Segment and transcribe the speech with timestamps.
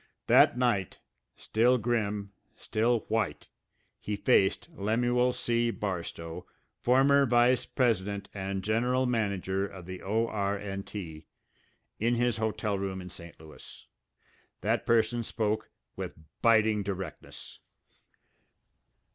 [0.25, 0.97] That night,
[1.35, 3.49] still grim, still white,
[3.99, 5.69] he faced Lemuel C.
[5.69, 6.47] Barstow,
[6.79, 11.27] former vice president and general manager of the O.R.& T.
[11.99, 13.39] in his hotel room in St.
[13.39, 13.85] Louis.
[14.61, 17.59] That person spoke with biting directness.